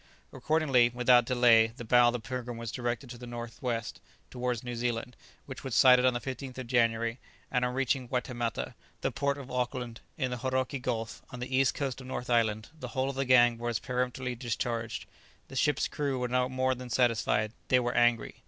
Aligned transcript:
Accordingly, 0.33 0.89
without 0.89 1.25
delay, 1.27 1.73
the 1.77 1.85
bow 1.85 2.07
of 2.07 2.13
the 2.13 2.19
"Pilgrim" 2.19 2.57
was 2.57 2.71
directed 2.71 3.07
to 3.11 3.19
the 3.19 3.27
northwest, 3.27 4.01
towards 4.31 4.63
New 4.63 4.73
Zealand, 4.75 5.15
which 5.45 5.63
was 5.63 5.75
sighted 5.75 6.05
on 6.07 6.15
the 6.15 6.19
15th 6.19 6.57
of 6.57 6.65
January, 6.65 7.19
and 7.51 7.63
on 7.63 7.75
reaching 7.75 8.07
Waitemata, 8.09 8.73
the 9.01 9.11
port 9.11 9.37
of 9.37 9.51
Auckland, 9.51 10.01
in 10.17 10.31
the 10.31 10.37
Hauraki 10.37 10.79
Gulf, 10.79 11.21
on 11.29 11.39
the 11.39 11.55
east 11.55 11.75
coast 11.75 12.01
of 12.01 12.07
North 12.07 12.31
Island, 12.31 12.69
the 12.79 12.87
whole 12.97 13.11
of 13.11 13.15
the 13.15 13.25
gang 13.25 13.59
was 13.59 13.77
peremptorily 13.77 14.33
discharged. 14.33 15.05
The 15.49 15.55
ship's 15.55 15.87
crew 15.87 16.17
were 16.17 16.49
more 16.49 16.73
than 16.73 16.87
dissatisfied. 16.87 17.53
They 17.67 17.79
were 17.79 17.93
angry. 17.93 18.37